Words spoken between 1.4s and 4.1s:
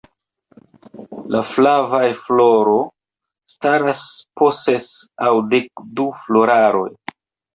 flavaj floro staras